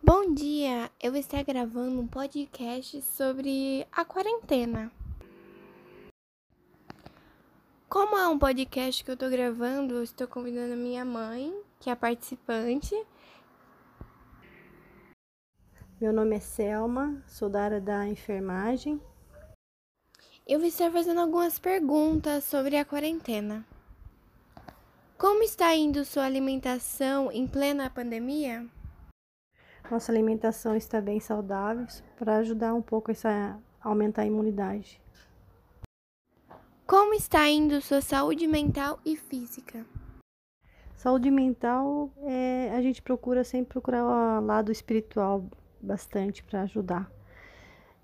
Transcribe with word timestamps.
Bom 0.00 0.32
dia! 0.32 0.92
Eu 1.02 1.16
estou 1.16 1.44
gravando 1.44 2.00
um 2.00 2.06
podcast 2.06 3.02
sobre 3.02 3.84
a 3.90 4.04
quarentena. 4.04 4.92
Como 7.88 8.16
é 8.16 8.28
um 8.28 8.38
podcast 8.38 9.02
que 9.02 9.10
eu 9.10 9.14
estou 9.14 9.28
gravando, 9.28 9.96
eu 9.96 10.02
estou 10.04 10.28
convidando 10.28 10.74
a 10.74 10.76
minha 10.76 11.04
mãe, 11.04 11.52
que 11.80 11.90
é 11.90 11.96
participante. 11.96 12.94
Meu 16.00 16.12
nome 16.12 16.36
é 16.36 16.40
Selma, 16.40 17.20
sou 17.26 17.50
da 17.50 17.64
área 17.64 17.80
da 17.80 18.06
enfermagem. 18.06 19.02
Eu 20.46 20.60
vou 20.60 20.68
estar 20.68 20.92
fazendo 20.92 21.20
algumas 21.20 21.58
perguntas 21.58 22.44
sobre 22.44 22.76
a 22.76 22.84
quarentena. 22.84 23.66
Como 25.18 25.42
está 25.42 25.74
indo 25.74 26.04
sua 26.04 26.24
alimentação 26.24 27.32
em 27.32 27.48
plena 27.48 27.90
pandemia? 27.90 28.64
Nossa 29.90 30.12
alimentação 30.12 30.76
está 30.76 31.00
bem 31.00 31.18
saudável 31.18 31.86
para 32.18 32.36
ajudar 32.36 32.74
um 32.74 32.82
pouco 32.82 33.10
essa, 33.10 33.58
a 33.80 33.88
aumentar 33.88 34.22
a 34.22 34.26
imunidade. 34.26 35.00
Como 36.86 37.14
está 37.14 37.48
indo 37.48 37.80
sua 37.80 38.02
saúde 38.02 38.46
mental 38.46 39.00
e 39.04 39.16
física? 39.16 39.86
Saúde 40.94 41.30
mental, 41.30 42.10
é, 42.22 42.70
a 42.74 42.82
gente 42.82 43.00
procura 43.00 43.44
sempre 43.44 43.72
procurar 43.72 44.04
o 44.04 44.44
lado 44.44 44.70
espiritual 44.70 45.44
bastante 45.80 46.42
para 46.42 46.62
ajudar. 46.62 47.10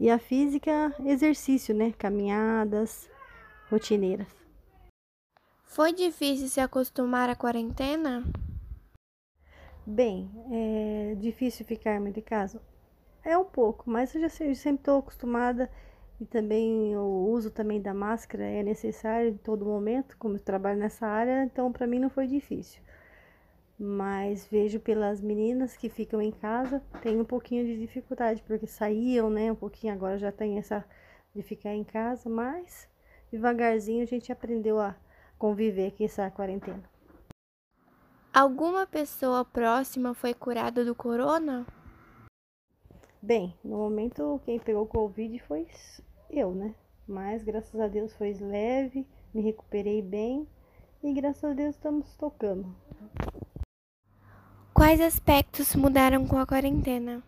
E 0.00 0.08
a 0.08 0.18
física, 0.18 0.94
exercício, 1.04 1.74
né? 1.74 1.92
Caminhadas 1.98 3.10
rotineiras. 3.70 4.28
Foi 5.64 5.92
difícil 5.92 6.48
se 6.48 6.60
acostumar 6.60 7.28
à 7.28 7.34
quarentena? 7.34 8.22
Bem, 9.86 10.30
é 10.50 11.14
difícil 11.16 11.66
ficar 11.66 12.00
de 12.10 12.22
casa? 12.22 12.60
É 13.22 13.36
um 13.36 13.44
pouco, 13.44 13.90
mas 13.90 14.14
eu 14.14 14.20
já 14.22 14.28
sei, 14.30 14.50
eu 14.50 14.54
sempre 14.54 14.80
estou 14.80 14.98
acostumada 14.98 15.70
e 16.18 16.24
também 16.24 16.96
o 16.96 17.28
uso 17.28 17.50
também 17.50 17.82
da 17.82 17.92
máscara 17.92 18.44
é 18.44 18.62
necessário 18.62 19.30
em 19.30 19.36
todo 19.36 19.64
momento, 19.66 20.16
como 20.18 20.36
eu 20.36 20.40
trabalho 20.40 20.78
nessa 20.78 21.06
área, 21.06 21.44
então 21.44 21.70
para 21.70 21.86
mim 21.86 21.98
não 21.98 22.08
foi 22.08 22.26
difícil. 22.26 22.80
Mas 23.78 24.46
vejo 24.46 24.80
pelas 24.80 25.20
meninas 25.20 25.76
que 25.76 25.90
ficam 25.90 26.22
em 26.22 26.32
casa, 26.32 26.82
tem 27.02 27.20
um 27.20 27.24
pouquinho 27.24 27.66
de 27.66 27.78
dificuldade, 27.78 28.42
porque 28.46 28.66
saíam, 28.66 29.28
né, 29.28 29.52
um 29.52 29.56
pouquinho, 29.56 29.92
agora 29.92 30.16
já 30.16 30.32
tem 30.32 30.58
essa 30.58 30.82
de 31.34 31.42
ficar 31.42 31.74
em 31.74 31.84
casa, 31.84 32.30
mas 32.30 32.88
devagarzinho 33.30 34.02
a 34.02 34.06
gente 34.06 34.32
aprendeu 34.32 34.80
a 34.80 34.96
conviver 35.38 35.90
com 35.92 36.04
essa 36.04 36.30
quarentena. 36.30 36.93
Alguma 38.36 38.84
pessoa 38.84 39.44
próxima 39.44 40.12
foi 40.12 40.34
curada 40.34 40.84
do 40.84 40.92
corona? 40.92 41.64
Bem, 43.22 43.56
no 43.62 43.76
momento 43.76 44.40
quem 44.44 44.58
pegou 44.58 44.88
Covid 44.88 45.38
foi 45.46 45.68
eu, 46.28 46.52
né? 46.52 46.74
Mas 47.06 47.44
graças 47.44 47.80
a 47.80 47.86
Deus 47.86 48.12
foi 48.16 48.32
leve, 48.32 49.06
me 49.32 49.40
recuperei 49.40 50.02
bem 50.02 50.48
e 51.00 51.12
graças 51.12 51.44
a 51.44 51.52
Deus 51.52 51.76
estamos 51.76 52.12
tocando. 52.16 52.74
Quais 54.74 55.00
aspectos 55.00 55.76
mudaram 55.76 56.26
com 56.26 56.36
a 56.36 56.44
quarentena? 56.44 57.22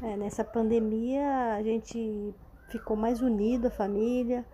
É, 0.00 0.16
nessa 0.16 0.44
pandemia 0.44 1.54
a 1.54 1.62
gente 1.64 2.32
ficou 2.70 2.96
mais 2.96 3.20
unido, 3.20 3.66
a 3.66 3.70
família, 3.72 4.46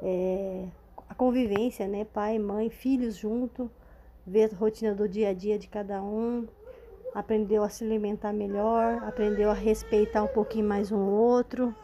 é, 0.00 0.68
a 1.08 1.14
convivência, 1.16 1.88
né? 1.88 2.04
Pai, 2.04 2.38
mãe, 2.38 2.70
filhos 2.70 3.16
junto 3.16 3.68
ver 4.26 4.50
a 4.52 4.56
rotina 4.56 4.94
do 4.94 5.08
dia 5.08 5.30
a 5.30 5.34
dia 5.34 5.58
de 5.58 5.68
cada 5.68 6.02
um, 6.02 6.46
aprendeu 7.14 7.62
a 7.62 7.68
se 7.68 7.84
alimentar 7.84 8.32
melhor, 8.32 9.02
aprendeu 9.04 9.50
a 9.50 9.54
respeitar 9.54 10.22
um 10.22 10.28
pouquinho 10.28 10.66
mais 10.66 10.92
um 10.92 11.08
outro, 11.08 11.74